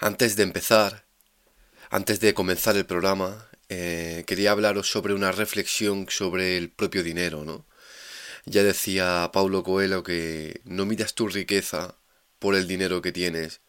[0.00, 1.06] Antes de empezar,
[1.90, 7.44] antes de comenzar el programa, eh, quería hablaros sobre una reflexión sobre el propio dinero,
[7.44, 7.66] ¿no?
[8.44, 11.96] Ya decía Paulo Coelho que no midas tu riqueza
[12.38, 13.60] por el dinero que tienes,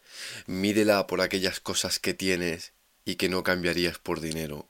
[0.46, 2.74] mídela por aquellas cosas que tienes
[3.04, 4.68] y que no cambiarías por dinero.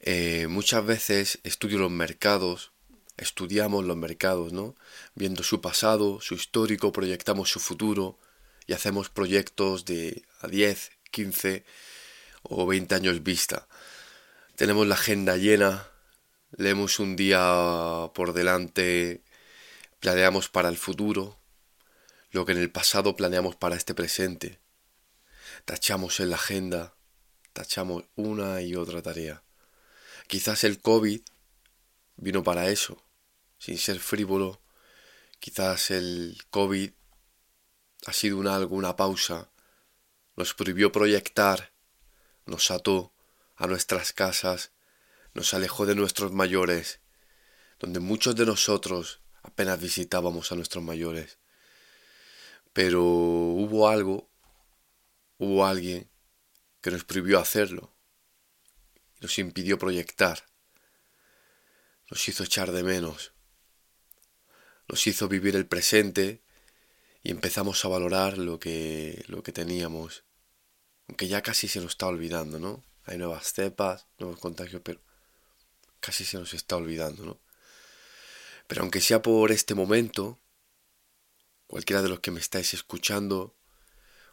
[0.00, 2.72] Eh, muchas veces estudio los mercados,
[3.16, 4.76] estudiamos los mercados, ¿no?
[5.14, 8.18] Viendo su pasado, su histórico, proyectamos su futuro
[8.70, 11.64] y hacemos proyectos de a 10, 15
[12.42, 13.66] o 20 años vista.
[14.54, 15.90] Tenemos la agenda llena,
[16.56, 19.24] leemos un día por delante,
[19.98, 21.40] planeamos para el futuro,
[22.30, 24.60] lo que en el pasado planeamos para este presente.
[25.64, 26.94] Tachamos en la agenda,
[27.52, 29.42] tachamos una y otra tarea.
[30.28, 31.22] Quizás el COVID
[32.18, 33.04] vino para eso,
[33.58, 34.62] sin ser frívolo.
[35.40, 36.92] Quizás el COVID
[38.06, 39.50] ha sido una, alguna pausa
[40.40, 41.72] nos prohibió proyectar,
[42.46, 43.12] nos ató
[43.56, 44.72] a nuestras casas,
[45.34, 47.00] nos alejó de nuestros mayores,
[47.78, 51.38] donde muchos de nosotros apenas visitábamos a nuestros mayores.
[52.72, 54.30] Pero hubo algo,
[55.36, 56.10] hubo alguien
[56.80, 57.94] que nos prohibió hacerlo,
[59.20, 60.46] nos impidió proyectar,
[62.10, 63.32] nos hizo echar de menos,
[64.88, 66.42] nos hizo vivir el presente
[67.22, 70.24] y empezamos a valorar lo que, lo que teníamos
[71.10, 72.84] aunque ya casi se nos está olvidando, ¿no?
[73.02, 75.00] Hay nuevas cepas, nuevos contagios, pero
[75.98, 77.40] casi se nos está olvidando, ¿no?
[78.68, 80.38] Pero aunque sea por este momento,
[81.66, 83.56] cualquiera de los que me estáis escuchando,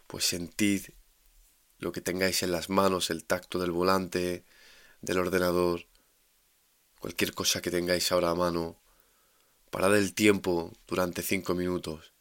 [0.05, 0.85] pues sentid
[1.79, 4.45] lo que tengáis en las manos, el tacto del volante,
[5.01, 5.87] del ordenador,
[6.99, 8.79] cualquier cosa que tengáis ahora a mano,
[9.71, 12.13] parad el tiempo durante cinco minutos,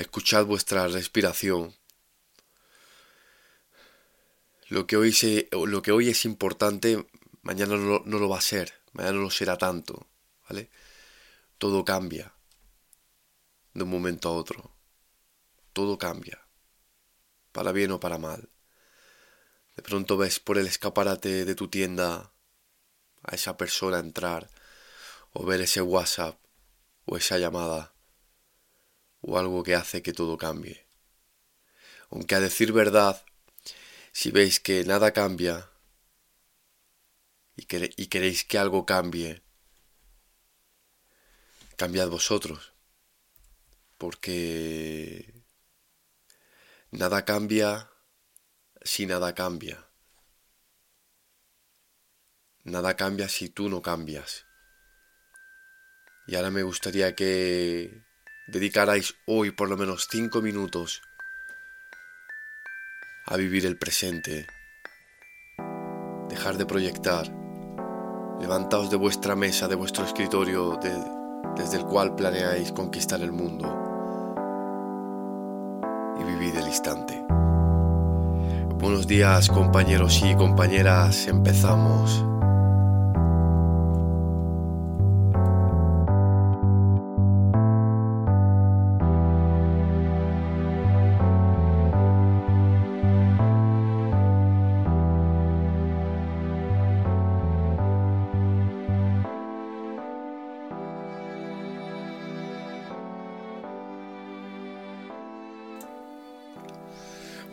[0.00, 1.74] escuchad vuestra respiración,
[4.68, 7.06] lo que hoy, es importante,
[7.42, 10.06] mañana no, no lo va a ser, mañana no lo será tanto,
[10.48, 10.70] ¿vale?
[11.56, 12.34] Todo cambia
[13.72, 14.74] de un momento a otro.
[15.72, 16.46] Todo cambia,
[17.52, 18.50] para bien o para mal.
[19.76, 22.32] De pronto ves por el escaparate de tu tienda
[23.22, 24.50] a esa persona entrar,
[25.32, 26.38] o ver ese WhatsApp,
[27.04, 27.94] o esa llamada,
[29.20, 30.86] o algo que hace que todo cambie.
[32.10, 33.22] Aunque a decir verdad,
[34.12, 35.70] si veis que nada cambia
[37.56, 37.66] y,
[38.06, 39.42] queréis que algo cambie,
[41.76, 42.72] cambiad vosotros.
[43.98, 45.42] Porque
[46.92, 47.90] nada cambia
[48.82, 49.86] si nada cambia.
[52.64, 54.46] Nada cambia si tú no cambias.
[56.26, 58.07] Y ahora me gustaría que
[58.48, 61.02] dedicarais hoy por lo menos cinco minutos
[63.26, 64.46] a vivir el presente.
[66.28, 67.30] Dejar de proyectar.
[68.40, 70.78] Levantaos de vuestra mesa, de vuestro escritorio,
[71.56, 73.66] desde el cual planeáis conquistar el mundo.
[76.18, 77.22] Y vivid el instante.
[78.76, 82.37] Buenos días compañeros y compañeras, empezamos.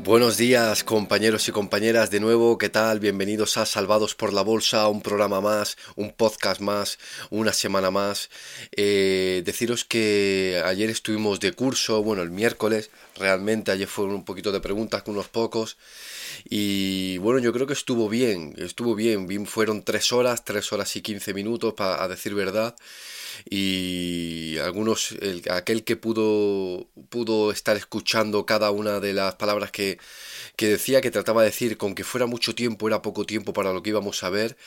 [0.06, 3.00] Buenos días compañeros y compañeras de nuevo, ¿qué tal?
[3.00, 7.00] Bienvenidos a Salvados por la Bolsa, un programa más, un podcast más,
[7.32, 8.30] una semana más.
[8.72, 14.52] Eh, deciros que ayer estuvimos de curso, bueno, el miércoles, realmente ayer fueron un poquito
[14.52, 15.76] de preguntas con unos pocos.
[16.48, 21.02] Y bueno, yo creo que estuvo bien, estuvo bien, fueron tres horas, tres horas y
[21.02, 22.76] quince minutos, para decir verdad
[23.50, 29.95] y algunos, el, aquel que pudo, pudo estar escuchando cada una de las palabras que,
[30.56, 33.74] que decía, que trataba de decir con que fuera mucho tiempo, era poco tiempo para
[33.74, 34.58] lo que íbamos a ver,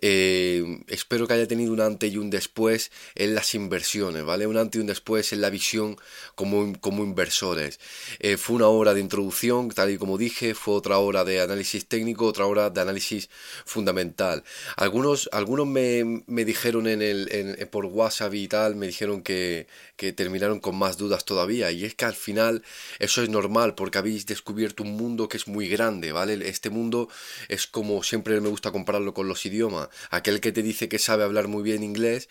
[0.00, 4.46] eh, espero que haya tenido un antes y un después en las inversiones, ¿vale?
[4.46, 5.96] Un antes y un después en la visión
[6.34, 7.80] como, como inversores.
[8.18, 11.86] Eh, fue una hora de introducción, tal y como dije, fue otra hora de análisis
[11.86, 13.28] técnico, otra hora de análisis
[13.64, 14.44] fundamental.
[14.76, 19.66] Algunos, algunos me, me dijeron en el, en, por WhatsApp y tal, me dijeron que,
[19.96, 22.62] que terminaron con más dudas todavía, y es que al final
[22.98, 26.48] eso es normal porque habéis descubierto un mundo que es muy grande, ¿vale?
[26.48, 27.08] Este mundo
[27.48, 29.88] es como siempre me gusta compararlo con los idiomas.
[30.10, 32.28] Aquel que te dice que sabe hablar muy bien inglés,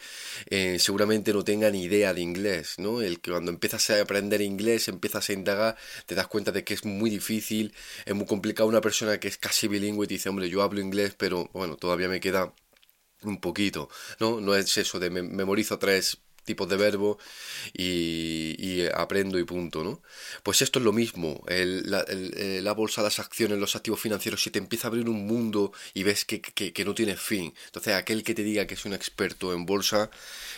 [0.49, 3.01] eh, seguramente no tenga ni idea de inglés, ¿no?
[3.01, 6.73] El que cuando empiezas a aprender inglés, empiezas a indagar, te das cuenta de que
[6.73, 7.73] es muy difícil,
[8.05, 10.81] es muy complicado una persona que es casi bilingüe y te dice, hombre, yo hablo
[10.81, 12.53] inglés, pero bueno, todavía me queda
[13.23, 13.89] un poquito,
[14.19, 14.41] ¿no?
[14.41, 17.19] No es eso de memorizo tres tipos de verbo
[17.73, 20.01] y, aprendo y punto, ¿no?
[20.43, 24.49] Pues esto es lo mismo, la, eh, la, bolsa, las acciones, los activos financieros, si
[24.49, 28.23] te empieza a abrir un mundo y ves que, que, no tiene fin, entonces aquel
[28.23, 30.09] que te diga que es un experto en bolsa,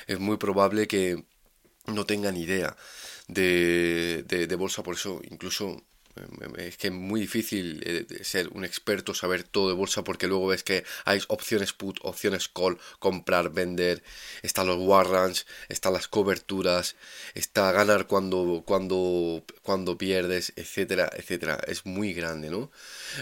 [0.08, 1.24] es muy probable que
[1.88, 2.78] no tenga ni idea
[3.28, 5.84] de, de, de bolsa, por eso incluso
[6.58, 10.48] es que es muy difícil eh, ser un experto, saber todo de bolsa, porque luego
[10.48, 14.04] ves que hay opciones put, opciones call, comprar, vender,
[14.42, 16.96] están los warrants, están las coberturas,
[17.34, 21.60] está ganar cuando, cuando, cuando pierdes, etcétera, etcétera.
[21.68, 22.72] Es muy grande, ¿no?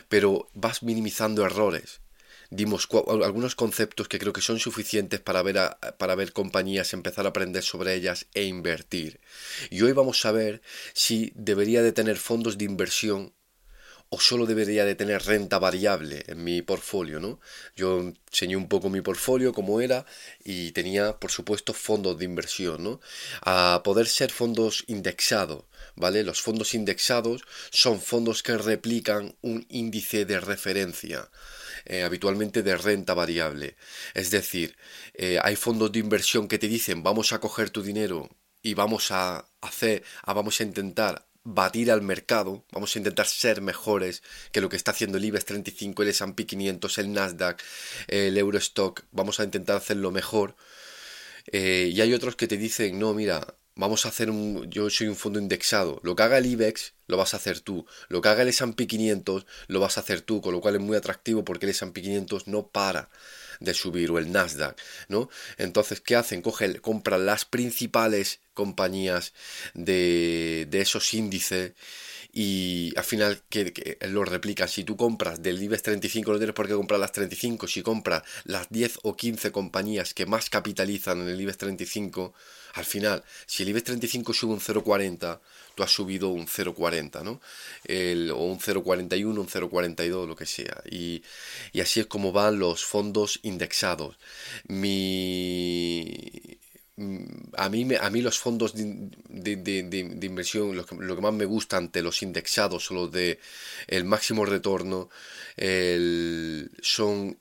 [0.09, 2.01] Pero vas minimizando errores
[2.49, 2.87] dimos
[3.21, 5.57] algunos conceptos que creo que son suficientes para ver,
[5.97, 9.19] para ver compañías, empezar a aprender sobre ellas e invertir.
[9.69, 10.61] Y hoy vamos a ver
[10.93, 13.33] si debería de tener fondos de inversión
[14.09, 17.39] o solo debería de tener renta variable en mi portfolio, ¿no?
[17.75, 20.05] Yo enseñé un poco mi portfolio, cómo era,
[20.43, 23.01] y tenía, por supuesto, fondos de inversión, ¿no?
[23.41, 25.65] A poder ser fondos indexados,
[25.95, 26.23] ¿vale?
[26.23, 31.29] Los fondos indexados son fondos que replican un índice de referencia.
[31.89, 33.77] Eh, habitualmente de renta variable.
[34.13, 34.75] Es decir,
[35.13, 38.29] eh, hay fondos de inversión que te dicen vamos a coger tu dinero
[38.61, 44.21] y vamos a hacer, vamos a intentar batir al mercado, vamos a intentar ser mejores
[44.51, 47.63] que lo que está haciendo el IBEX 35, el S&P 500, el Nasdaq,
[48.07, 50.57] el Eurostock, vamos a intentar hacerlo mejor.
[51.53, 55.07] Eh, y hay otros que te dicen, no, mira, vamos a hacer un, yo soy
[55.07, 58.29] un fondo indexado, lo que haga el IBEX lo vas a hacer tú, lo que
[58.29, 61.45] haga el S&P 500 lo vas a hacer tú, con lo cual es muy atractivo
[61.45, 63.09] porque el S&P 500 no para
[63.59, 65.29] de subir o el Nasdaq, ¿no?
[65.57, 66.41] Entonces, ¿qué hacen?
[66.41, 69.33] Cogen, compran las principales compañías
[69.73, 71.73] de, de esos índices
[72.31, 74.67] y al final que, lo replican.
[74.67, 77.67] Si tú compras del IBEX 35, no tienes por qué comprar las 35.
[77.67, 82.33] Si compras las 10 o 15 compañías que más capitalizan en el IBEX 35,
[82.73, 85.39] al final, si el IBEX 35 sube un 0,40,
[85.75, 87.41] tú has subido un 0,40, ¿no?
[88.35, 90.81] O un 0,41, un 0,42, lo que sea.
[90.89, 91.23] Y,
[91.71, 94.17] y así es como van los fondos indexados.
[94.67, 96.56] Mi
[96.97, 102.23] a mí, a mí los fondos de, inversión, lo que, más me gusta ante los
[102.23, 103.39] indexados o los de
[103.87, 105.09] el máximo retorno,
[106.81, 107.39] son,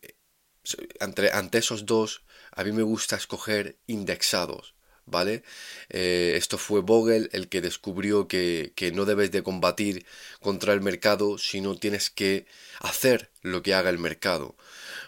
[1.00, 2.22] ante, ante esos dos,
[2.52, 4.74] a mí me gusta escoger indexados.
[5.08, 5.44] ¿Vale?
[5.88, 10.04] Eh, esto fue Vogel el que descubrió que, que, no debes de combatir
[10.40, 12.46] contra el mercado, sino tienes que
[12.80, 14.56] hacer lo que haga el mercado.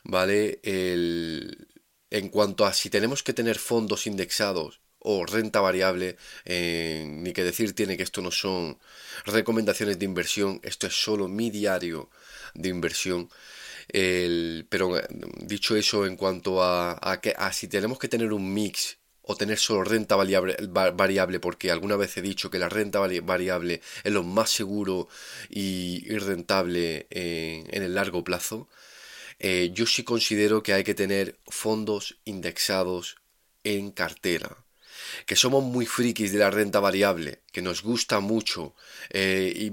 [0.04, 0.60] ¿Vale?
[0.62, 1.67] El,
[2.10, 7.44] en cuanto a si tenemos que tener fondos indexados o renta variable, eh, ni que
[7.44, 8.78] decir tiene que esto no son
[9.24, 12.10] recomendaciones de inversión, esto es solo mi diario
[12.54, 13.30] de inversión.
[14.68, 15.06] pero eh,
[15.40, 19.58] dicho eso, en cuanto a, que, a si tenemos que tener un mix o tener
[19.58, 24.22] solo renta variable, variable, porque alguna vez he dicho que la renta variable es lo
[24.24, 25.08] más seguro
[25.50, 28.68] y, rentable en el largo plazo,
[29.38, 33.16] eh, yo sí considero que hay que tener fondos indexados
[33.64, 34.64] en cartera.
[35.26, 38.74] Que somos muy frikis de la renta variable, que nos gusta mucho
[39.10, 39.70] eh,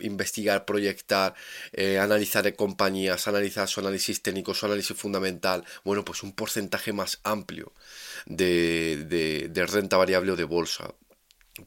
[0.00, 1.34] investigar, proyectar,
[1.72, 5.64] eh, analizar compañías, analizar su análisis técnico, su análisis fundamental.
[5.84, 7.72] Bueno, pues un porcentaje más amplio
[8.26, 10.94] de, de renta variable o de bolsa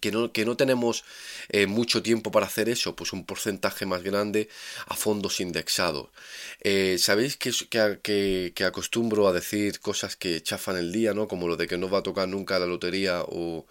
[0.02, 1.06] que no, que no tenemos
[1.50, 4.50] eh, mucho tiempo para hacer eso, pues un porcentaje más grande
[4.88, 6.10] a fondos indexados.
[6.62, 7.52] Eh, Sabéis que,
[8.54, 11.28] que, acostumbro a decir cosas que chafan el día, ¿no?
[11.28, 13.66] Como lo de que no va a tocar nunca la lotería o,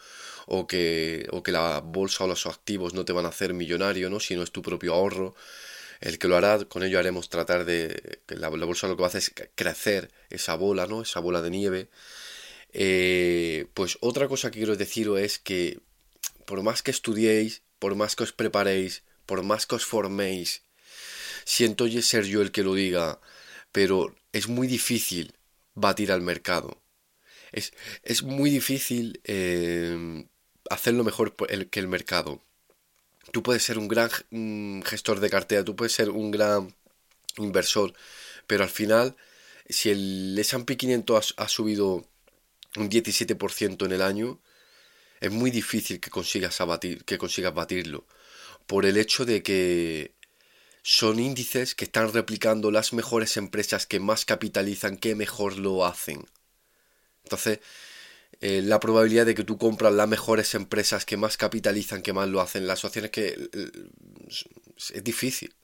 [0.46, 4.08] o, que, o que la bolsa o los activos no te van a hacer millonario,
[4.08, 4.18] ¿no?
[4.20, 5.34] Si no es tu propio ahorro.
[6.00, 8.20] El que lo hará, con ello haremos tratar de...
[8.28, 11.02] la, bolsa lo que va a hacer es crecer esa bola, ¿no?
[11.02, 11.88] Esa bola de nieve.
[12.72, 15.80] Eh, pues otra cosa que quiero deciros es que
[16.46, 20.62] por más que estudiéis, por más que os preparéis, por más que os forméis,
[21.44, 23.20] siento ser yo el que lo diga,
[23.72, 25.34] pero es muy difícil
[25.74, 26.80] batir al mercado.
[27.52, 27.72] Es,
[28.02, 30.24] es muy difícil eh,
[30.70, 31.36] hacerlo mejor
[31.70, 32.42] que el mercado.
[33.32, 34.10] Tú puedes ser un gran
[34.84, 36.74] gestor de cartera, tú puedes ser un gran
[37.38, 37.92] inversor,
[38.46, 39.16] pero al final,
[39.68, 42.06] si el S&P 500 ha, ha subido
[42.76, 44.40] un 17% en el año,
[45.20, 48.06] es muy difícil que consigas, abatir, que consigas batirlo.
[48.66, 50.14] Por el hecho de que
[50.82, 56.26] son índices que están replicando las mejores empresas que más capitalizan, que mejor lo hacen.
[57.24, 57.60] Entonces,
[58.40, 62.28] eh, la probabilidad de que tú compras las mejores empresas que más capitalizan, que más
[62.28, 63.48] lo hacen, las opciones que
[64.28, 65.54] es difícil.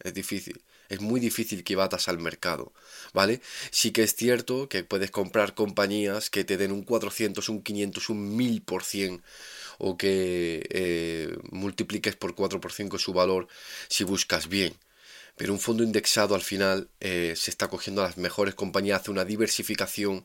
[0.00, 0.62] Es difícil.
[0.88, 2.72] Es muy difícil que batas al mercado,
[3.12, 3.40] ¿vale?
[3.70, 8.10] Sí que es cierto que puedes comprar compañías que te den un 400, un 500,
[8.10, 9.22] un 1000%
[9.78, 13.48] o que eh, multipliques por 4 por 5 su valor
[13.88, 14.74] si buscas bien.
[15.36, 19.10] Pero un fondo indexado al final eh, se está cogiendo a las mejores compañías, hace
[19.10, 20.24] una diversificación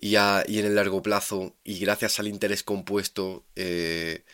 [0.00, 4.24] y, y en el largo plazo y gracias al interés compuesto eh,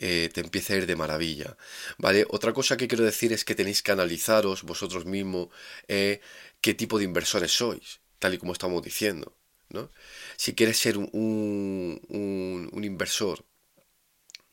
[0.00, 1.56] te empieza a ir de maravilla.
[1.98, 2.26] ¿Vale?
[2.30, 5.48] Otra cosa que quiero decir es que tenéis que analizaros vosotros mismos
[5.86, 9.36] qué tipo de inversores sois, tal y como estamos diciendo.
[9.70, 9.90] ¿no?
[10.36, 13.44] Si quieres ser un, un, inversor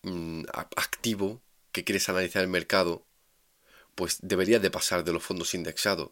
[0.07, 0.43] Mm,
[0.75, 3.05] activo que quieres analizar el mercado,
[3.95, 6.11] pues deberías de pasar de los fondos indexados.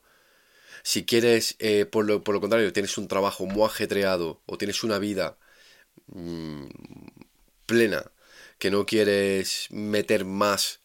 [0.84, 4.84] Si quieres, eh, por, lo, por, lo, contrario, tienes un trabajo muy ajetreado o tienes
[4.84, 5.38] una vida
[6.08, 6.68] mm,
[7.66, 8.12] plena,
[8.58, 10.82] que no quieres meter más,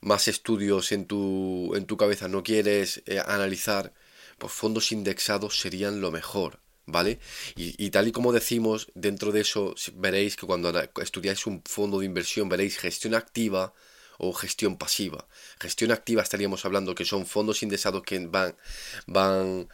[0.00, 3.92] más estudios en tu, en tu cabeza, no quieres eh, analizar,
[4.38, 6.60] pues fondos indexados serían lo mejor.
[6.90, 7.20] ¿vale?
[7.56, 12.06] Y, tal y como decimos, dentro de eso veréis que cuando estudiáis un fondo de
[12.06, 13.72] inversión veréis gestión activa
[14.18, 15.26] o gestión pasiva.
[15.60, 18.56] Gestión activa estaríamos hablando que son fondos indexados que van,
[19.06, 19.68] van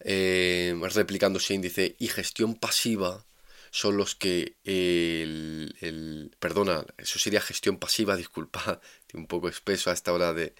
[0.00, 3.26] eh, replicando ese índice y gestión pasiva
[3.70, 8.80] son los que el, perdona, eso sería gestión pasiva, disculpad,
[9.14, 10.54] un poco espeso a esta hora de,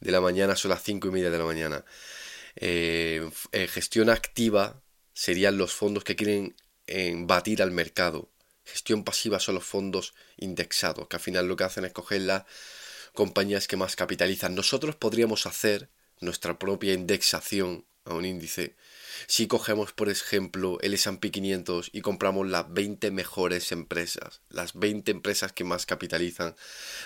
[0.00, 1.84] de la mañana, son las cinco y media de la mañana.
[2.56, 6.56] Eh, eh, gestión activa serían los fondos que quieren
[7.26, 8.30] batir al mercado.
[8.64, 12.44] Gestión pasiva son los fondos indexados, que al final lo que hacen es coger las
[13.14, 14.54] compañías que más capitalizan.
[14.54, 15.88] Nosotros podríamos hacer
[16.20, 18.74] nuestra propia indexación a un índice
[19.26, 25.10] si cogemos, por ejemplo, el S&P 500 y compramos las 20 mejores empresas, las 20
[25.10, 26.54] empresas que más capitalizan,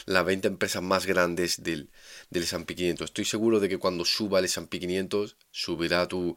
[0.06, 1.90] las 20 empresas más grandes del,
[2.30, 3.04] del S&P 500.
[3.06, 6.36] Estoy seguro de que cuando suba el S&P 500 subirá tu,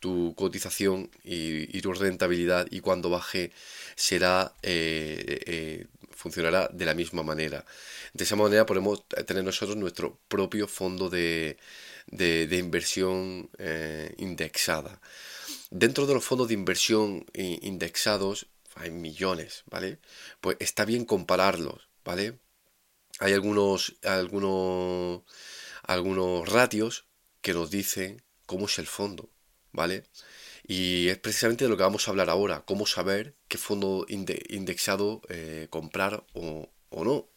[0.00, 3.52] tu cotización y, tu rentabilidad y cuando baje
[3.96, 7.64] será eh, eh, funcionará de la misma manera.
[8.12, 11.56] De esa manera podemos tener nosotros nuestro propio fondo de,
[12.06, 15.00] de, inversión eh, indexada.
[15.70, 19.98] Dentro de los fondos de inversión indexados hay millones, ¿vale?
[20.40, 22.38] Pues está bien compararlos, ¿vale?
[23.18, 25.22] Hay algunos, algunos,
[25.82, 27.06] algunos ratios
[27.40, 29.30] que nos dicen cómo es el fondo.
[29.72, 30.04] ¿vale?
[30.66, 35.22] Y es precisamente de lo que vamos a hablar ahora, cómo saber qué fondo indexado
[35.28, 37.28] eh, comprar o, no.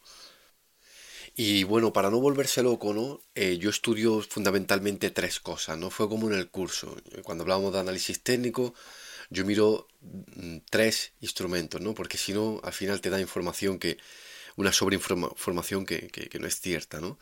[1.35, 3.19] Y bueno, para no volverse loco, ¿no?
[3.33, 5.89] Eh, yo estudio fundamentalmente tres cosas, ¿no?
[5.89, 6.95] Fue como en el curso.
[7.23, 8.75] Cuando hablábamos de análisis técnico,
[9.29, 11.95] yo miro mm, tres instrumentos, ¿no?
[11.95, 13.97] Porque si no, al final te da información que
[14.55, 17.17] una sobreinformación que, que, no es cierta, ¿no?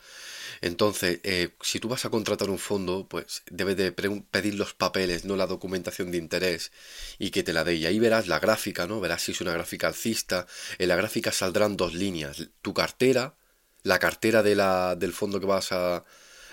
[0.60, 5.24] Entonces, eh, si tú vas a contratar un fondo, pues debes de pedir los papeles,
[5.24, 6.72] no la documentación de interés,
[7.18, 7.76] y que te la dé.
[7.76, 9.00] Y ahí verás la gráfica, ¿no?
[9.00, 10.46] Verás si es una gráfica alcista.
[10.78, 12.48] En la gráfica saldrán dos líneas.
[12.60, 13.34] Tu cartera,
[13.82, 16.04] la cartera de la, del fondo que vas a,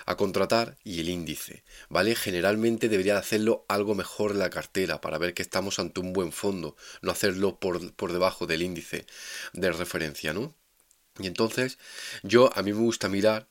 [0.06, 2.14] a contratar y el índice, ¿vale?
[2.14, 6.76] Generalmente debería hacerlo algo mejor la cartera para ver que estamos ante un buen fondo,
[7.02, 9.06] no hacerlo por, por debajo del índice
[9.52, 10.54] de referencia, ¿no?
[11.18, 11.78] Y entonces
[12.22, 13.48] yo a mí me gusta mirar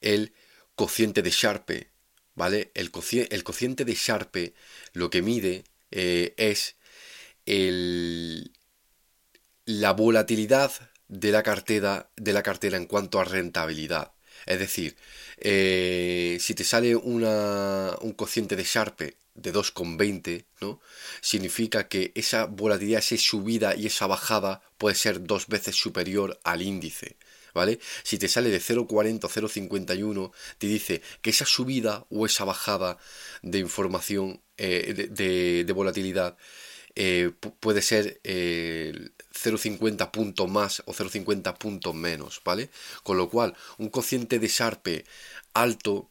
[0.00, 0.32] el
[0.74, 1.90] cociente de Sharpe,
[2.34, 2.70] ¿vale?
[2.74, 2.90] El,
[3.30, 4.54] el cociente de Sharpe
[4.92, 6.76] lo que mide eh, es
[7.46, 8.52] el,
[9.64, 10.72] la volatilidad
[11.08, 14.12] de la, cartera, de la cartera en cuanto a rentabilidad.
[14.46, 14.96] Es decir,
[15.38, 20.80] eh, si te sale una, un cociente de Sharpe de 2,20, ¿no?
[21.20, 26.62] Significa que esa volatilidad, esa subida y esa bajada puede ser dos veces superior al
[26.62, 27.16] índice.
[27.54, 27.80] ¿Vale?
[28.04, 32.98] Si te sale de 0,40 o 0,51, te dice que esa subida o esa bajada
[33.42, 36.36] de información eh, de, volatilidad
[36.94, 38.20] eh, puede ser
[39.44, 42.70] 0,50 eh, puntos más o 0,50 puntos menos, ¿vale?
[43.02, 45.04] Con lo cual, un cociente de Sharpe
[45.54, 46.10] alto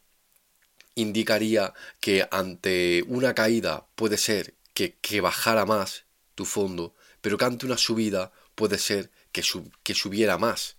[0.94, 6.04] indicaría que ante una caída puede ser que, bajara más
[6.34, 9.42] tu fondo, pero que ante una subida puede ser que,
[9.82, 10.76] que subiera más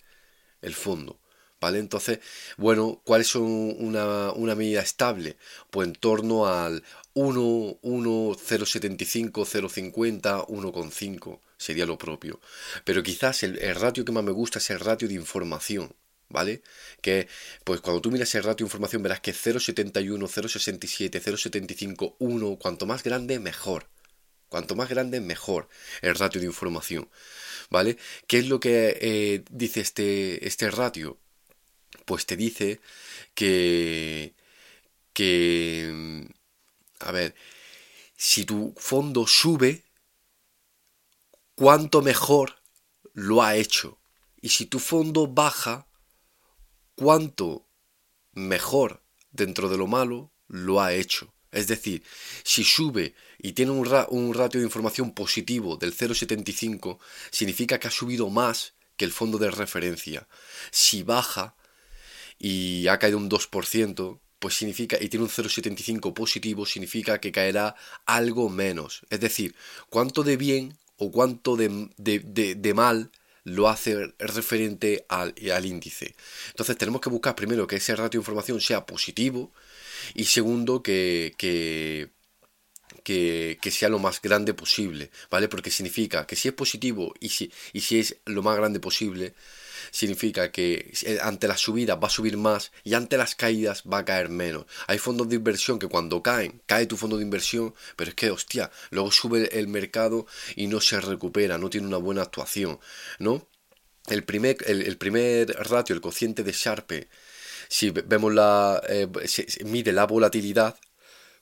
[0.61, 1.19] el fondo.
[1.61, 1.79] ¿Vale?
[1.79, 2.19] Entonces,
[2.55, 5.35] bueno, ¿cuál es una, una medida estable?
[5.69, 12.39] Pues en torno al 1, 1, 0,75, 0,50, 1,5 sería lo propio.
[12.85, 15.95] Pero quizás el, ratio que más me gusta es el ratio de información.
[16.29, 16.61] ¿vale?
[17.01, 17.27] Que
[17.63, 22.85] pues cuando tú miras el ratio de información verás que 0,71, 0,67, 0,75, 1, cuanto
[22.85, 23.87] más grande, mejor.
[24.47, 25.69] Cuanto más grande, mejor
[26.01, 27.09] el ratio de información.
[27.69, 27.97] ¿Vale?
[28.27, 31.17] ¿Qué es lo que eh, dice este, este ratio?
[32.05, 32.79] Pues te dice
[33.35, 34.33] que,
[35.13, 36.27] que,
[36.99, 37.35] a ver,
[38.17, 39.83] si tu fondo sube,
[41.59, 42.63] cuánto mejor
[43.11, 43.99] lo ha hecho.
[44.41, 45.89] Y si tu fondo baja,
[46.95, 47.67] cuánto
[48.31, 51.33] mejor dentro de lo malo lo ha hecho.
[51.51, 52.01] Es decir,
[52.45, 56.97] si sube y tiene un, un ratio de información positivo del 0,75,
[57.29, 60.29] significa que ha subido más que el fondo de referencia.
[60.71, 61.57] Si baja
[62.37, 67.75] y ha caído un 2%, pues significa, y tiene un 0,75 positivo, significa que caerá
[68.05, 69.01] algo menos.
[69.09, 69.55] Es decir,
[69.89, 73.11] cuánto de bien o cuánto de, de mal
[73.43, 76.15] lo hace referente al, al, índice.
[76.49, 79.51] Entonces tenemos que buscar primero que ese ratio de información sea positivo
[80.13, 82.11] y segundo que, que,
[83.03, 85.47] que, sea lo más grande posible, ¿vale?
[85.47, 89.33] Porque significa que si es positivo y si, y si es lo más grande posible,
[89.91, 94.05] significa que ante las subidas va a subir más y ante las caídas va a
[94.05, 94.65] caer menos.
[94.88, 98.31] Hay fondos de inversión que cuando caen, cae tu fondo de inversión, pero es que,
[98.31, 102.79] hostia, luego sube el mercado y no se recupera, no tiene una buena actuación,
[103.19, 103.48] ¿no?
[104.08, 107.10] El primer, el, primer ratio, el cociente de Sharpe,
[107.67, 109.08] si vemos la, eh,
[109.65, 110.75] mide la volatilidad,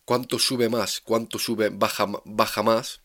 [0.03, 3.01] cuánto sube más, cuánto sube, baja, baja más,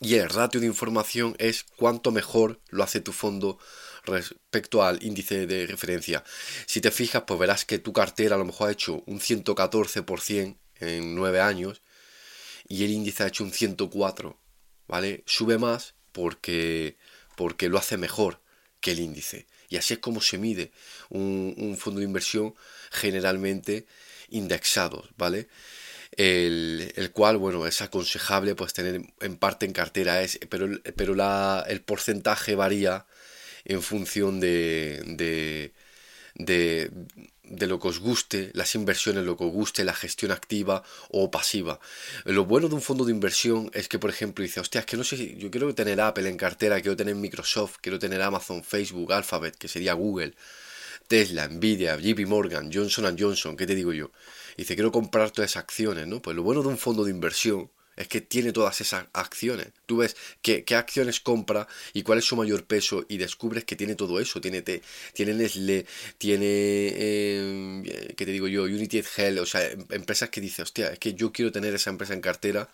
[0.00, 3.58] y el ratio de información es cuánto mejor lo hace tu fondo
[4.12, 6.24] respecto al índice de referencia.
[6.66, 10.56] Si te fijas, pues verás que tu cartera a lo mejor ha hecho un 114%
[10.80, 11.82] en 9 años
[12.68, 14.38] y el índice ha hecho un 104,
[14.88, 15.22] ¿vale?
[15.26, 16.96] Sube más porque,
[17.36, 18.40] porque lo hace mejor
[18.80, 19.46] que el índice.
[19.68, 20.72] Y así es como se mide
[21.08, 22.54] un, fondo de inversión
[22.90, 23.86] generalmente
[24.30, 25.48] indexados, ¿vale?
[26.12, 31.14] El, el, cual, bueno, es aconsejable pues tener en parte en cartera, es, pero, pero
[31.14, 33.06] la, el porcentaje varía
[33.66, 35.72] en función de, de,
[36.34, 36.90] de,
[37.42, 41.30] de, lo que os guste, las inversiones, lo que os guste, la gestión activa o
[41.30, 41.80] pasiva.
[42.24, 44.96] Lo bueno de un fondo de inversión es que, por ejemplo, dice, hostia, es que
[44.96, 49.12] no sé, yo quiero tener Apple en cartera, quiero tener Microsoft, quiero tener Amazon, Facebook,
[49.12, 50.34] Alphabet, que sería Google,
[51.08, 54.10] Tesla, Nvidia, JP Morgan, Johnson Johnson, ¿qué te digo yo?
[54.56, 56.22] Dice, quiero comprar todas esas acciones, ¿no?
[56.22, 59.68] Pues lo bueno de un fondo de inversión es que tiene todas esas acciones.
[59.86, 63.94] Tú ves qué, acciones compra y cuál es su mayor peso y descubres que tiene
[63.94, 64.40] todo eso.
[64.40, 64.82] Tiene, te,
[65.14, 65.86] tiene Nestlé,
[66.18, 68.64] tiene, eh, ¿qué te digo yo?
[68.64, 71.90] Unity Health, o sea, em, empresas que dices, hostia, es que yo quiero tener esa
[71.90, 72.68] empresa en cartera.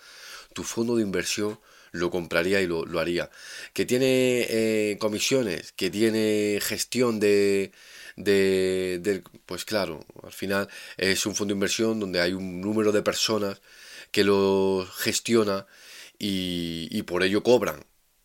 [0.54, 1.58] Tu fondo de inversión
[1.92, 3.30] lo compraría y lo, haría.
[3.74, 7.72] Que tiene eh, comisiones, que tiene gestión de,
[8.16, 12.92] de, de, Pues claro, al final es un fondo de inversión donde hay un número
[12.92, 13.60] de personas
[14.12, 15.66] que lo gestiona
[16.18, 17.84] y, por ello cobran.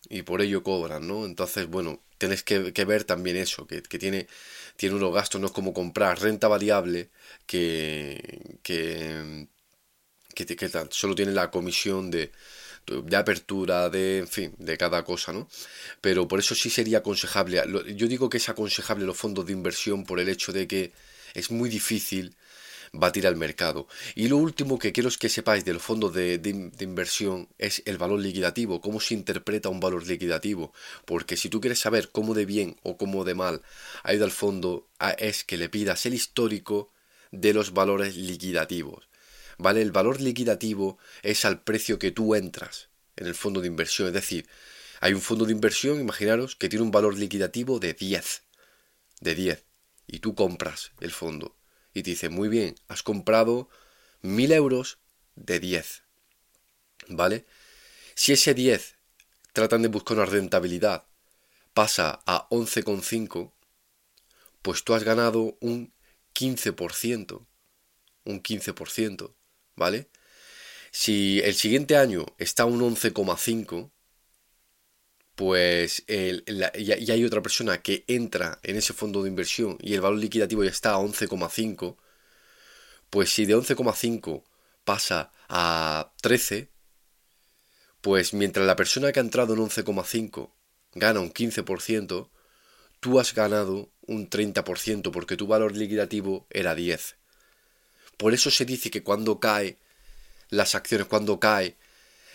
[0.10, 1.26] Y por ello cobran, ¿no?
[1.26, 4.28] Entonces, bueno, tienes que, ver también eso, que, tiene,
[4.78, 7.10] tiene unos gastos, no es como comprar renta variable
[7.45, 9.47] que, que,
[10.36, 12.32] que, solo tiene la comisión de,
[12.88, 15.50] de apertura, de, en fin, de cada cosa, ¿no?
[16.02, 17.62] Pero por eso sí sería aconsejable.
[17.95, 20.93] Yo digo que es aconsejable los fondos de inversión por el hecho de que
[21.34, 22.36] es muy difícil
[22.97, 23.88] batir al mercado.
[24.15, 26.41] Y lo último que quiero es que sepáis del fondo de,
[26.79, 30.73] inversión es el valor liquidativo, cómo se interpreta un valor liquidativo.
[31.05, 33.62] Porque si tú quieres saber cómo de bien o cómo de mal
[34.03, 36.91] ha ido al fondo, es que le pidas el histórico
[37.31, 39.07] de los valores liquidativos.
[39.57, 39.81] ¿Vale?
[39.81, 44.07] El valor liquidativo es al precio que tú entras en el fondo de inversión.
[44.07, 44.47] Es decir,
[44.99, 48.43] hay un fondo de inversión, imaginaros, que tiene un valor liquidativo de 10.
[49.21, 49.63] De 10.
[50.07, 51.57] Y tú compras el fondo
[51.97, 53.69] y te dice, muy bien, has comprado
[54.21, 54.99] mil euros
[55.36, 56.03] de 10.
[57.07, 57.47] ¿Vale?
[58.13, 58.97] Si ese 10
[59.51, 61.05] tratan de buscar una rentabilidad,
[61.73, 63.51] pasa a 11,5,
[64.62, 65.91] pues tú has ganado un
[66.36, 67.47] 15%.
[68.25, 69.33] Un 15%,
[69.75, 70.12] ¿vale?
[70.91, 73.89] Si el siguiente año está un 11,5,
[75.38, 80.17] pues el, hay otra persona que entra en ese fondo de inversión y el valor
[80.17, 81.95] liquidativo ya está a 11,5,
[83.12, 84.43] pues si de 11,5
[84.84, 86.71] pasa a 13,
[88.02, 90.50] pues mientras la persona que ha entrado en 11,5
[90.95, 92.30] gana un 15%,
[93.00, 97.15] tú has ganado un 30% porque tu valor liquidativo era 10.
[98.17, 99.78] Por eso se dice que cuando cae
[100.50, 101.78] las acciones, cuando cae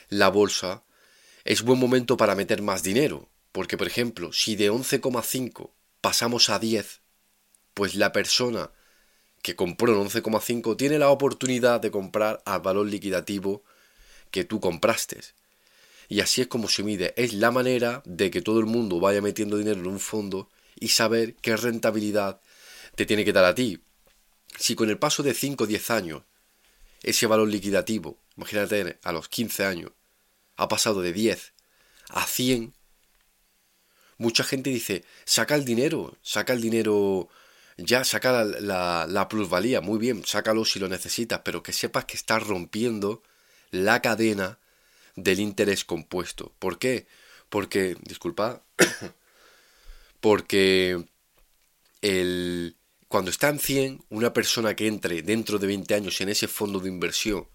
[0.09, 0.85] la bolsa,
[1.45, 6.59] es buen momento para meter más dinero, porque por ejemplo, si de 11,5 pasamos a
[6.59, 7.01] 10,
[7.75, 8.71] Pues la persona
[9.43, 13.63] que compró en 11,5 tiene la oportunidad de comprar al valor liquidativo
[14.31, 15.21] que tú compraste.
[16.09, 17.15] Y así es como se mide.
[17.17, 20.89] Es la manera de que todo el mundo vaya metiendo dinero en un fondo y
[20.89, 22.41] saber qué rentabilidad
[22.95, 23.83] te tiene que dar a ti.
[24.59, 26.23] Si con el paso de 5 o 10 años
[27.03, 29.93] ese valor liquidativo, imagínate a los 15 años,
[30.57, 31.55] ha pasado de 10
[32.09, 32.75] a 100,
[34.19, 37.29] mucha gente dice, saca el dinero, saca el dinero,
[37.77, 42.17] ya, saca la, la, plusvalía, muy bien, sácalo si lo necesitas, pero que sepas que
[42.17, 43.23] estás rompiendo
[43.71, 44.59] la cadena
[45.17, 46.55] del interés compuesto.
[46.59, 47.07] ¿Por qué?
[47.49, 48.63] Porque, disculpa,
[50.21, 51.05] porque
[52.03, 52.77] el,
[53.09, 56.81] cuando está en 100, una persona que entre dentro de 20 años en ese fondo
[56.81, 57.49] de inversión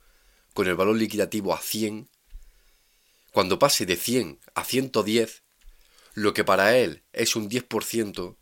[0.54, 2.10] con el valor liquidativo a 100,
[3.38, 5.43] cuando pase de 100 a 110,
[6.15, 8.36] lo que para él es un 10%,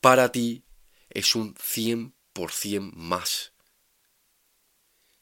[0.00, 0.64] para ti
[1.08, 3.52] es un 100% más.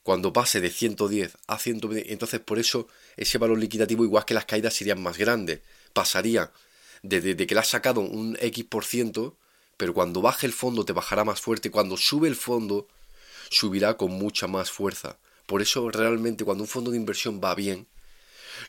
[0.03, 4.47] Cuando pase de 110 a 120, entonces por eso ese valor liquidativo, igual que las
[4.47, 5.61] caídas, serían más grandes.
[5.93, 6.51] Pasaría
[7.03, 9.37] de, que le has sacado un X%,
[9.77, 11.71] pero cuando baje el fondo te bajará más fuerte.
[11.71, 12.89] Cuando sube el fondo,
[13.51, 15.19] subirá con mucha más fuerza.
[15.45, 17.89] Por eso realmente cuando un fondo de inversión va bien,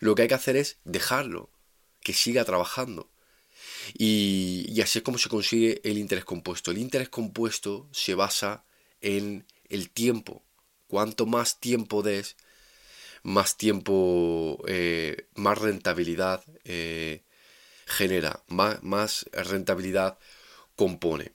[0.04, 1.50] lo que hay que hacer es dejarlo,
[2.02, 3.10] que siga trabajando.
[3.94, 6.72] Y, y, así es como se consigue el interés compuesto.
[6.72, 8.66] El interés compuesto se basa
[9.02, 10.44] en el tiempo.
[10.88, 12.36] Cuanto más tiempo des,
[13.24, 17.24] más tiempo, eh, más rentabilidad eh,
[17.86, 20.20] genera, más, más, rentabilidad
[20.76, 21.32] compone.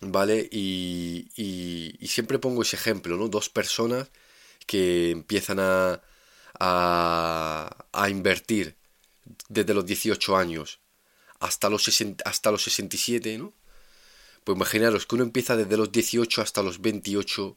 [0.00, 0.48] ¿Vale?
[0.50, 3.28] Y, y, siempre pongo ese ejemplo, ¿no?
[3.28, 4.10] Dos personas
[4.66, 6.02] que empiezan a,
[6.60, 7.76] a,
[8.08, 8.76] invertir
[9.48, 10.80] desde los 18 años
[11.40, 11.88] hasta los,
[12.24, 13.52] hasta los 67, ¿no?
[14.44, 17.56] Pues imaginaros que uno empieza desde los 18 hasta los 28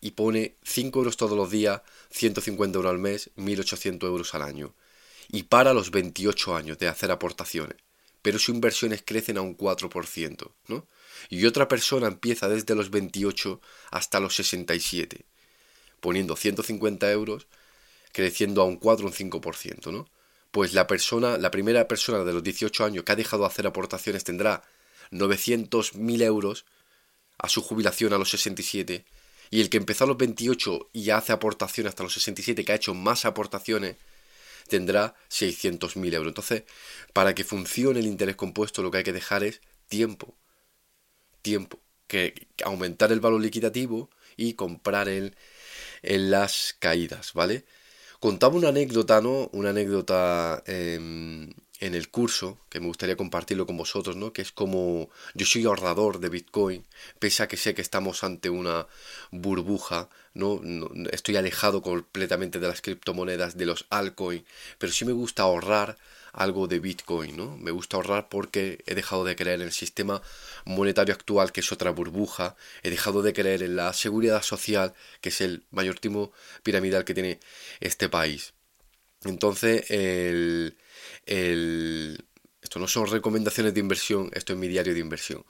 [0.00, 4.74] y pone 5 euros todos los días, 150 euros al mes, 1800 euros al año.
[5.28, 7.76] Y para los 28 años de hacer aportaciones.
[8.22, 10.86] Pero sus inversiones crecen a un 4%, ¿no?
[11.28, 13.60] Y otra persona empieza desde los 28
[13.90, 15.24] hasta los 67,
[16.00, 17.46] poniendo 150 euros,
[18.16, 20.08] creciendo a un 4 o un 5%, ¿no?
[20.50, 23.66] Pues la persona, la primera persona de los 18 años que ha dejado de hacer
[23.66, 24.62] aportaciones tendrá
[25.10, 26.64] 900.000 euros
[27.36, 29.04] a su jubilación a los 67
[29.50, 32.76] y el que empezó a los 28 y hace aportaciones hasta los 67, que ha
[32.76, 33.96] hecho más aportaciones,
[34.66, 36.28] tendrá 600.000 euros.
[36.28, 36.62] Entonces,
[37.12, 40.34] para que funcione el interés compuesto, lo que hay que dejar es tiempo.
[41.42, 41.80] Tiempo.
[42.06, 45.36] Que, aumentar el valor liquidativo y comprar en,
[46.00, 47.66] en las caídas, ¿vale?
[48.20, 49.48] Contaba una anécdota, ¿no?
[49.52, 51.50] Una anécdota em,
[51.80, 54.32] en el curso, que me gustaría compartirlo con vosotros, ¿no?
[54.32, 56.84] Que es como yo soy ahorrador de Bitcoin,
[57.18, 58.86] pese a que sé que estamos ante una
[59.30, 60.60] burbuja, ¿no?
[61.12, 64.44] estoy alejado completamente de las criptomonedas, de los altcoins,
[64.78, 65.96] pero sí me gusta ahorrar
[66.36, 67.56] algo de Bitcoin, ¿no?
[67.58, 70.22] Me gusta ahorrar porque he dejado de creer en el sistema
[70.64, 75.30] monetario actual, que es otra burbuja, he dejado de creer en la seguridad social, que
[75.30, 77.40] es el mayor timo piramidal que tiene
[77.80, 78.54] este país.
[79.24, 80.76] Entonces, el
[82.66, 85.44] esto no son recomendaciones de inversión, esto es mi diario de inversión.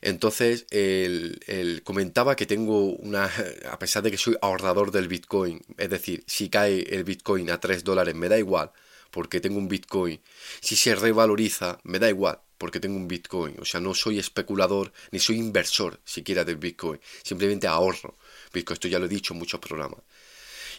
[0.00, 3.30] Entonces, él, comentaba que tengo una,
[3.70, 7.60] a pesar de que soy ahorrador del Bitcoin, es decir, si cae el Bitcoin a
[7.60, 8.72] 3 dólares, me da igual,
[9.16, 10.20] porque tengo un Bitcoin.
[10.60, 13.56] Si se revaloriza, me da igual, porque tengo un Bitcoin.
[13.58, 18.18] O sea, no soy especulador, ni soy inversor siquiera del Bitcoin, simplemente ahorro.
[18.52, 20.00] Bitcoin, esto ya lo he dicho en muchos programas.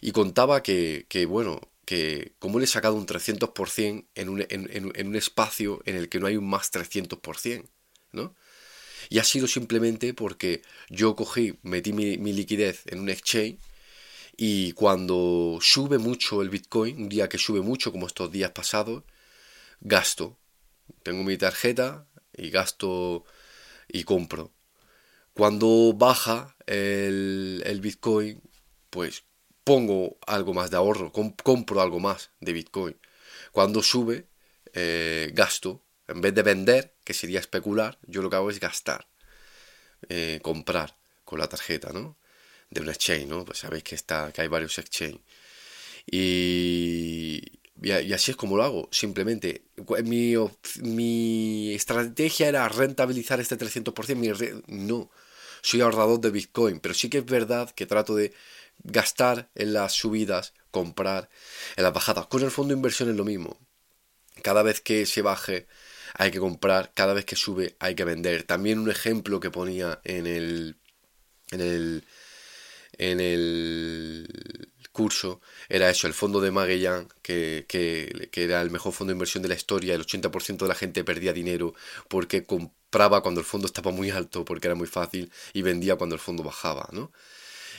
[0.02, 5.16] Y contaba que, bueno, que como le he sacado un 300% en un, en, un
[5.16, 7.66] espacio en el que no hay un más 300%,
[8.12, 8.36] ¿no?
[9.10, 13.58] Y ha sido simplemente porque yo cogí, metí mi, liquidez en un exchange
[14.38, 19.04] y cuando sube mucho el Bitcoin, un día que sube mucho como estos días pasados,
[19.82, 20.38] gasto.
[21.04, 23.26] Tengo mi tarjeta y gasto
[23.88, 24.54] y compro.
[25.34, 28.42] Cuando baja el, Bitcoin,
[28.92, 29.24] pues
[29.64, 32.98] pongo algo más de ahorro, compro algo más de Bitcoin.
[33.52, 34.28] Cuando sube,
[34.74, 35.84] eh, gasto.
[36.08, 39.08] En vez de vender, que sería especular, yo lo que hago es gastar.
[40.10, 42.18] Eh, comprar con la tarjeta, ¿no?
[42.70, 43.46] De un exchange, ¿no?
[43.46, 45.20] Pues sabéis que, está, que hay varios exchange.
[46.06, 47.42] Y,
[47.82, 49.64] y, así es como lo hago, simplemente.
[50.04, 50.36] Mi,
[50.82, 54.16] mi estrategia era rentabilizar este 300%.
[54.16, 54.32] Mi
[54.68, 55.12] no,
[55.62, 58.34] soy ahorrador de Bitcoin, pero sí que es verdad que trato de
[58.84, 61.30] gastar en las subidas, comprar
[61.76, 62.28] en las bajadas.
[62.28, 63.60] Con el fondo de inversión es lo mismo.
[64.44, 65.68] Cada vez que se baje
[66.14, 68.44] hay que comprar, cada vez que sube hay que vender.
[68.44, 70.78] También un ejemplo que ponía en el
[71.52, 72.04] en el
[72.98, 79.12] en el curso era eso, el fondo de Magellan, que, que, era el mejor fondo
[79.12, 81.76] de inversión de la historia, el 80% de la gente perdía dinero
[82.08, 86.16] porque compraba cuando el fondo estaba muy alto, porque era muy fácil, y vendía cuando
[86.16, 87.12] el fondo bajaba, ¿no?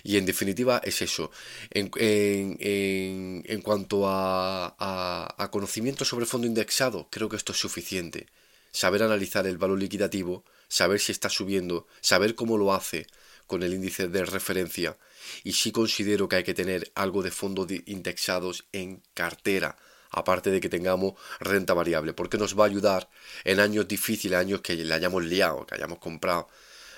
[0.05, 1.33] Y en definitiva es eso.
[1.71, 7.53] En, en, en, cuanto a, a, a, conocimiento sobre el fondo indexado, creo que esto
[7.53, 8.27] es suficiente.
[8.71, 13.09] Saber analizar el valor liquidativo, saber si está subiendo, saber cómo lo hace
[13.49, 14.97] con el índice de referencia.
[15.45, 19.77] Y sí considero que hay que tener algo de fondos indexados en cartera
[20.11, 23.11] aparte de que tengamos renta variable, porque nos va a ayudar
[23.45, 26.49] en años difíciles, años que le hayamos liado, que hayamos comprado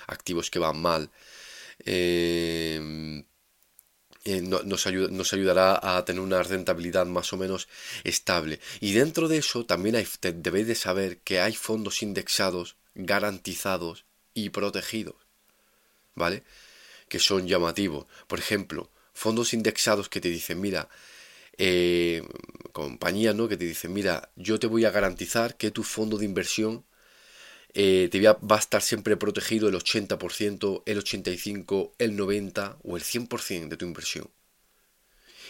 [0.07, 1.11] activos que van mal,
[1.85, 3.25] Em,
[4.23, 7.67] eh, nos, ayudará a tener una rentabilidad más o menos
[8.03, 8.59] estable.
[8.79, 14.49] Y dentro de eso también hay, debéis de saber que hay fondos indexados, garantizados y
[14.49, 15.15] protegidos,
[16.15, 16.43] ¿vale?
[17.11, 18.05] Que son llamativos.
[18.27, 20.87] Por ejemplo, fondos indexados que te dicen, mira,
[21.57, 22.23] eh,
[22.71, 23.49] compañías, ¿no?
[23.49, 26.85] Que te dicen, mira, yo te voy a garantizar que tu fondo de inversión
[27.73, 33.03] eh, te va, a estar siempre protegido el 80%, el 85%, el 90% o el
[33.03, 34.29] 100% de tu inversión.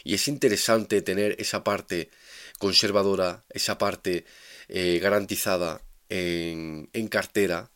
[0.04, 2.10] Y es interesante tener esa parte
[2.58, 4.26] conservadora, esa parte
[4.68, 7.70] eh, garantizada en, cartera,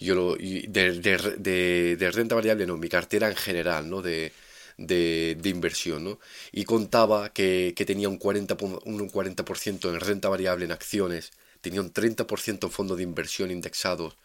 [0.00, 4.02] yo lo, de, de, renta variable, no, mi cartera en general, ¿no?
[4.02, 4.32] De,
[4.76, 6.18] de, de, inversión, ¿no?
[6.52, 9.44] Y contaba que, que tenía un 40%, un 40
[9.88, 14.16] en renta variable en acciones, tenía un 30% en fondos de inversión indexados,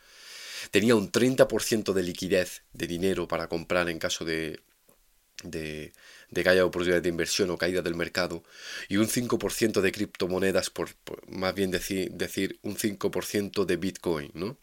[0.72, 4.60] tenía un 30% de liquidez de dinero para comprar en caso de,
[5.44, 5.94] de,
[6.30, 8.44] de que haya oportunidades de inversión o caída del mercado,
[8.90, 10.90] y un 5% de criptomonedas, por,
[11.28, 14.58] más bien decir, decir un 5% de Bitcoin, ¿no?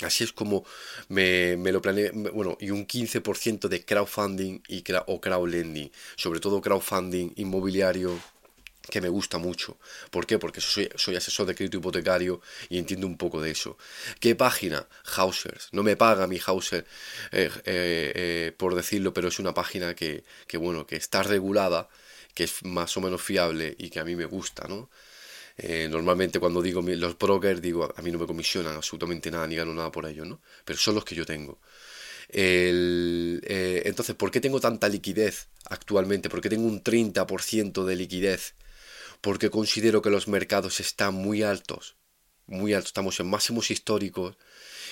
[0.00, 0.64] Así es como
[1.08, 6.60] me, me lo planeé, bueno, y un 15% de crowdfunding y o crowdlending, sobre todo
[6.60, 8.16] crowdfunding inmobiliario,
[8.90, 9.78] que me gusta mucho.
[10.10, 10.38] ¿Por qué?
[10.38, 13.76] Porque soy, soy asesor de crédito hipotecario y entiendo un poco de eso.
[14.20, 14.86] ¿Qué página?
[15.16, 15.68] Hausers.
[15.72, 16.86] No me paga mi Hauser
[17.32, 21.88] eh, eh, eh, por decirlo, pero es una página que, que, bueno, que está regulada,
[22.34, 24.90] que es más o menos fiable y que a mí me gusta, ¿no?
[25.90, 29.74] Normalmente cuando digo los brokers, digo, a mí no me comisionan absolutamente nada ni gano
[29.74, 30.40] nada por ellos, ¿no?
[30.64, 31.58] Pero son los que yo tengo.
[32.28, 33.40] El,
[33.84, 36.28] entonces, ¿por qué tengo tanta liquidez actualmente?
[36.28, 38.54] ¿Por qué tengo un 30% de liquidez?
[39.20, 41.96] Porque considero que los mercados están muy altos,
[42.46, 44.36] muy altos, estamos en máximos históricos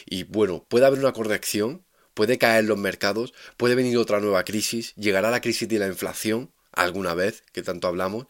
[0.04, 4.94] y bueno, puede haber una corrección, puede caer los mercados, puede venir otra nueva crisis,
[4.96, 8.26] llegará la crisis de la inflación, alguna vez, que tanto hablamos,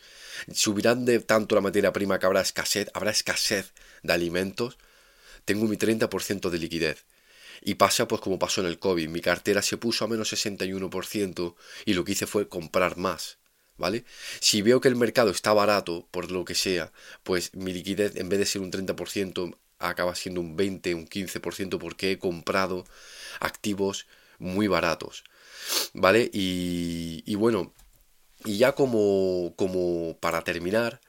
[0.52, 4.78] subirán de tanto la materia prima que habrá escasez, habrá escasez de alimentos,
[5.44, 7.04] tengo mi 30% de liquidez.
[7.62, 11.54] Y pasa pues como pasó en el COVID, mi cartera se puso a menos 61%
[11.84, 13.38] y lo que hice fue comprar más.
[13.78, 14.04] ¿Vale?
[14.40, 18.28] Si veo que el mercado está barato, por lo que sea, pues mi liquidez en
[18.30, 22.84] vez de ser un 30% acaba siendo un 20, un 15% porque he comprado
[23.40, 24.06] activos
[24.38, 25.24] muy baratos.
[25.94, 26.30] ¿Vale?
[26.32, 27.72] Y, bueno,
[28.44, 31.00] y ya como, como para terminar,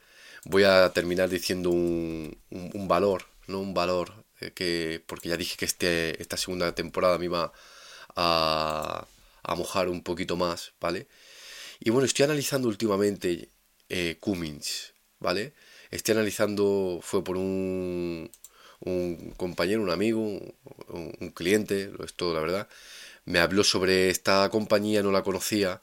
[0.45, 3.59] voy a terminar diciendo un, un, valor, ¿no?
[3.59, 7.51] Un valor eh, que, porque ya dije que este, esta segunda temporada me iba
[8.15, 9.07] a,
[9.43, 11.07] a mojar un poquito más, ¿vale?
[11.79, 13.49] Y bueno, estoy analizando últimamente
[13.89, 15.53] eh, Cummins, ¿vale?
[15.91, 18.29] Estoy analizando, fue por un,
[18.79, 20.21] un compañero, un amigo,
[20.89, 22.67] un, cliente, lo es todo la verdad,
[23.25, 25.81] me habló sobre esta compañía, no la conocía,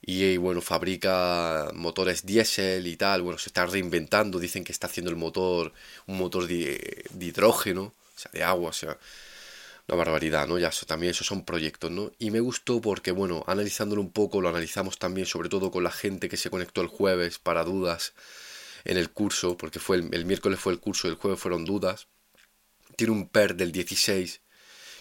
[0.00, 5.10] y bueno, fabrica motores diésel y tal, bueno, se está reinventando, dicen que está haciendo
[5.10, 5.72] el motor,
[6.06, 8.98] un motor de, hidrógeno, o sea, de agua, o sea,
[9.88, 10.58] una barbaridad, ¿no?
[10.58, 12.12] Ya eso, también esos son proyectos, ¿no?
[12.18, 15.90] Y me gustó porque, bueno, analizándolo un poco, lo analizamos también, sobre todo con la
[15.90, 18.14] gente que se conectó el jueves para dudas
[18.84, 22.08] en el curso, porque fue el, miércoles fue el curso y el jueves fueron dudas,
[22.96, 24.40] tiene un PER del 16,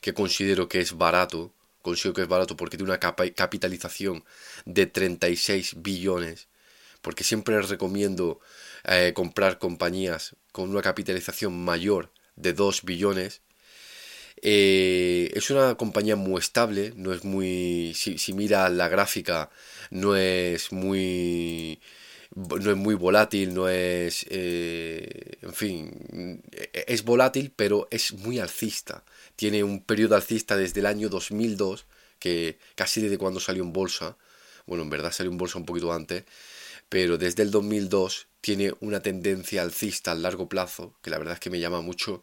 [0.01, 4.23] que considero que es barato, considero que es barato porque tiene una capitalización
[4.65, 6.47] de 36 billones,
[7.01, 8.39] porque siempre les recomiendo
[8.83, 13.41] eh, comprar compañías con una capitalización mayor de 2 billones.
[14.41, 17.93] Eh, es una compañía muy estable, no es muy...
[17.95, 19.49] Si, si mira la gráfica,
[19.91, 21.79] no es muy
[22.35, 26.41] no es muy volátil, no es, eh, en fin,
[26.73, 29.03] es volátil, pero es muy alcista.
[29.35, 31.85] Tiene un periodo alcista desde el año 2002,
[32.19, 34.17] que casi desde cuando salió en bolsa,
[34.65, 36.23] bueno, en verdad salió en bolsa un poquito antes,
[36.89, 41.39] pero desde el 2002 tiene una tendencia alcista a largo plazo, que la verdad es
[41.39, 42.21] que me llama mucho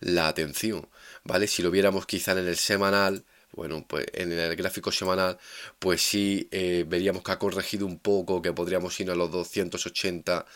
[0.00, 0.88] la atención,
[1.28, 1.46] ¿vale?
[1.46, 5.38] Si lo viéramos quizá en el semanal, bueno, pues en el gráfico semanal,
[5.78, 10.46] pues sí eh, veríamos que ha corregido un poco, que podríamos ir a los 280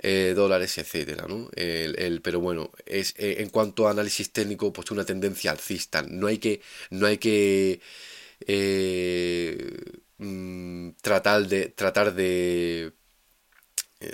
[0.00, 1.50] eh, dólares, etcétera, ¿no?
[1.54, 6.02] El, pero bueno, es eh, en cuanto a análisis técnico, pues una tendencia alcista.
[6.02, 7.80] No hay que, no hay que
[10.18, 12.92] mm, tratar de tratar de,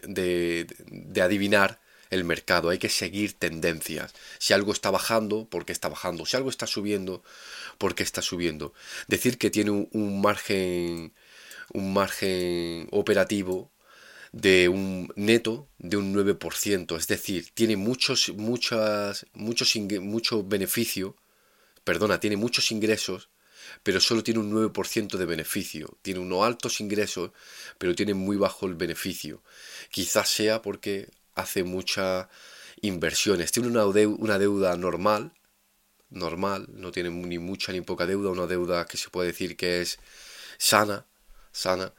[0.07, 1.81] de, de adivinar
[2.15, 4.15] el mercado, hay que seguir tendencias.
[4.39, 6.27] Si algo está bajando, ¿por qué está bajando?
[6.27, 7.23] Si algo está subiendo,
[7.79, 8.73] ¿por qué está subiendo?
[9.09, 11.13] Decir que tiene un, margen
[11.73, 13.71] un margen operativo
[14.33, 21.17] de un neto de un 9%, es decir, tiene muchos muchas muchos mucho beneficio,
[21.85, 23.29] perdona, tiene muchos ingresos,
[23.83, 25.99] pero solo tiene un 9% de beneficio.
[26.03, 27.31] Tiene unos altos ingresos,
[27.79, 29.43] pero tiene muy bajo el beneficio.
[29.91, 32.29] Quizás sea porque hace muchas
[32.81, 33.53] inversiones.
[33.53, 35.33] Tiene una deuda, una deuda normal,
[36.11, 39.81] normal, no tiene ni mucha ni poca deuda, una deuda que se puede decir que
[39.81, 39.99] es
[40.59, 41.07] sana,
[41.53, 41.95] sana.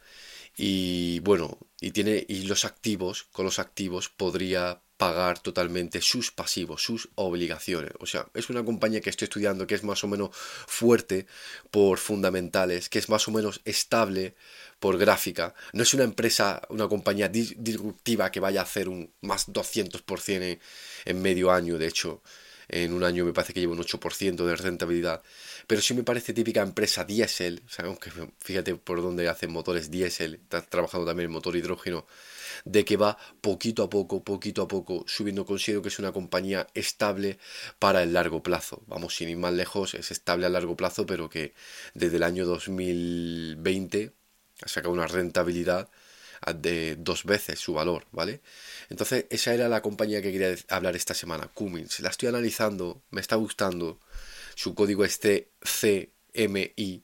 [0.57, 6.81] Y bueno, y tiene y los activos, con los activos podría pagar totalmente sus pasivos,
[6.81, 7.91] sus obligaciones.
[7.99, 11.27] O sea, es una compañía que estoy estudiando que es más o menos fuerte
[11.71, 14.35] por fundamentales, que es más o menos estable
[14.79, 15.53] por gráfica.
[15.73, 20.59] No es una empresa, una compañía disruptiva que vaya a hacer un más 200% en,
[21.05, 21.77] en medio año.
[21.77, 22.21] De hecho,
[22.67, 25.21] en un año me parece que lleva un 8% de rentabilidad.
[25.67, 30.35] Pero sí me parece típica empresa diésel, sea, aunque fíjate por dónde hacen motores diésel,
[30.35, 32.05] está trabajando también el motor hidrógeno,
[32.65, 35.45] de que va poquito a poco, poquito a poco subiendo.
[35.45, 37.39] Considero que es una compañía estable
[37.79, 38.83] para el largo plazo.
[38.87, 41.53] Vamos, sin ir más lejos, es estable a largo plazo, pero que
[41.93, 44.13] desde el año 2020
[44.61, 45.89] ha sacado una rentabilidad
[46.55, 48.41] de dos veces su valor, ¿vale?
[48.89, 51.99] Entonces, esa era la compañía que quería hablar esta semana, Cummins.
[51.99, 53.99] La estoy analizando, me está gustando.
[54.55, 57.03] Su código es CMI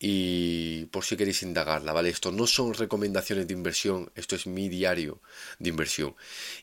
[0.00, 2.08] y por si queréis indagarla, ¿vale?
[2.10, 5.20] Esto no son recomendaciones de inversión, esto es mi diario
[5.58, 6.14] de inversión.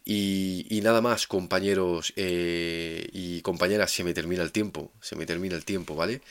[0.05, 5.55] Y, nada más, compañeros eh, y compañeras, se me termina el tiempo, se me termina
[5.55, 6.21] el tiempo, ¿vale?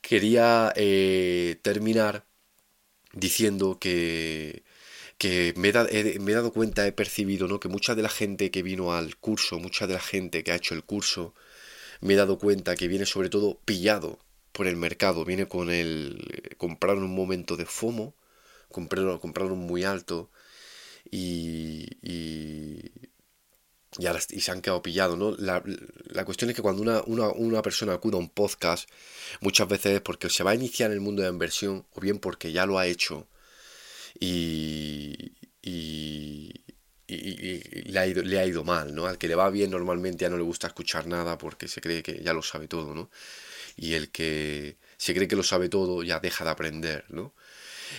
[0.00, 2.24] Quería eh, terminar
[3.12, 4.62] diciendo que
[5.18, 5.72] que me he,
[6.34, 7.60] dado cuenta, he percibido, ¿no?
[7.60, 10.56] Que mucha de la gente que vino al curso, mucha de la gente que ha
[10.56, 11.34] hecho el curso,
[12.00, 14.20] me he dado cuenta que viene sobre todo pillado
[14.52, 16.54] por el mercado, viene con el...
[16.56, 18.14] compraron un momento de FOMO,
[18.70, 20.30] compraron, compraron muy alto
[21.10, 22.92] y, y,
[23.98, 25.32] y, ahora, se han quedado pillados, ¿no?
[25.38, 25.62] La,
[26.10, 28.88] la, cuestión es que cuando una, una, una persona acude a un podcast,
[29.40, 32.00] muchas veces es porque se va a iniciar en el mundo de la inversión o
[32.00, 33.26] bien porque ya lo ha hecho
[34.18, 36.52] y, y,
[37.08, 39.06] le, ha ido, le ha ido mal, ¿no?
[39.06, 42.02] Al que le va bien normalmente ya no le gusta escuchar nada porque se cree
[42.02, 43.10] que ya lo sabe todo, ¿no?
[43.76, 47.34] Y el que se cree que lo sabe todo ya deja de aprender, ¿no?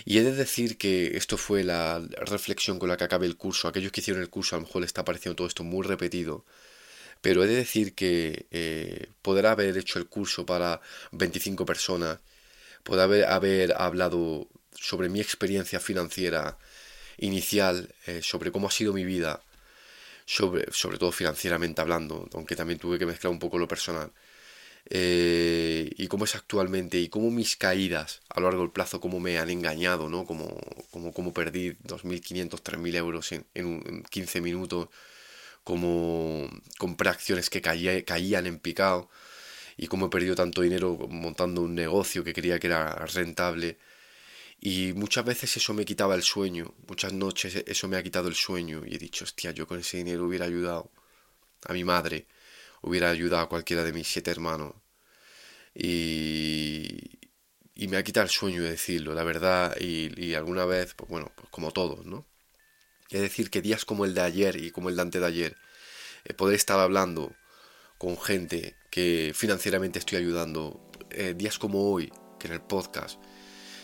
[0.05, 3.67] Y he de decir que esto fue la reflexión con la que acabé el curso.
[3.67, 6.45] Aquellos que hicieron el curso a lo mejor les está pareciendo todo esto muy repetido.
[7.21, 12.19] Pero he de decir que eh, poder haber hecho el curso para 25 personas,
[12.83, 16.57] poder haber, haber hablado sobre mi experiencia financiera
[17.17, 19.41] inicial, eh, sobre cómo ha sido mi vida,
[20.25, 24.11] sobre, sobre todo financieramente hablando, aunque también tuve que mezclar un poco lo personal,
[24.89, 29.19] eh, y cómo es actualmente, y cómo mis caídas a lo largo del plazo, cómo
[29.19, 30.25] me han engañado, ¿no?
[30.25, 30.59] Como,
[30.91, 34.89] como, como perdí 2.500, 3.000 euros en, en, 15 minutos,
[35.63, 39.09] como compré acciones que caían en picado,
[39.77, 43.77] y cómo he perdido tanto dinero montando un negocio que quería que era rentable
[44.61, 48.35] y muchas veces eso me quitaba el sueño, muchas noches eso me ha quitado el
[48.35, 50.91] sueño y he dicho, hostia, yo con ese dinero hubiera ayudado
[51.65, 52.27] a mi madre,
[52.81, 54.73] hubiera ayudado a cualquiera de mis siete hermanos.
[55.73, 57.19] Y,
[57.75, 61.31] y me ha quitado el sueño de decirlo, la verdad, y, alguna vez, pues bueno,
[61.35, 62.25] pues como todos, ¿no?
[63.09, 65.57] Es decir, que días como el de ayer y como el de antes de ayer,
[66.25, 67.33] eh, poder estar hablando
[67.97, 73.19] con gente que financieramente estoy ayudando, eh, días como hoy, que en el podcast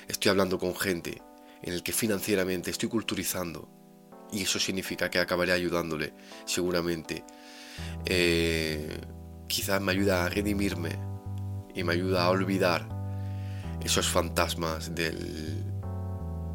[0.07, 1.21] estoy hablando con gente
[1.61, 3.69] en el que financieramente estoy culturizando
[4.31, 6.13] y eso significa que acabaré ayudándole
[6.45, 7.23] seguramente.
[8.05, 8.99] Eh,
[9.47, 10.97] quizás me ayuda a redimirme
[11.73, 12.87] y me ayuda a olvidar
[13.83, 15.63] esos fantasmas del,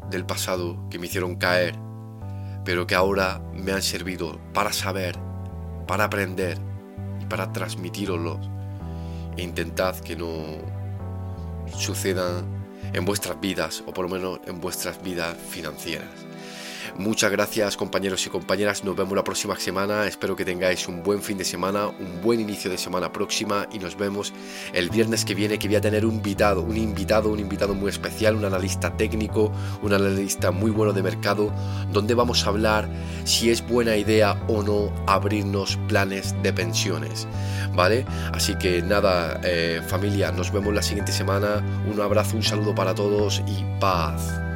[0.09, 1.75] del pasado que me hicieron caer,
[2.65, 5.17] pero que ahora me han servido para saber,
[5.87, 6.57] para aprender
[7.19, 8.49] y para transmitiroslos.
[9.37, 10.59] E intentad que no
[11.73, 12.60] sucedan
[12.93, 16.30] en vuestras vidas, o por lo menos en vuestras vidas financieras.
[16.97, 21.21] Muchas gracias compañeros y compañeras, nos vemos la próxima semana, espero que tengáis un buen
[21.21, 24.33] fin de semana, un buen inicio de semana próxima y nos vemos
[24.73, 27.89] el viernes que viene que voy a tener un invitado, un invitado, un invitado muy
[27.89, 31.51] especial, un analista técnico, un analista muy bueno de mercado,
[31.91, 32.89] donde vamos a hablar
[33.23, 37.27] si es buena idea o no abrirnos planes de pensiones,
[37.73, 38.05] ¿vale?
[38.33, 42.93] Así que nada, eh, familia, nos vemos la siguiente semana, un abrazo, un saludo para
[42.93, 44.50] todos y paz.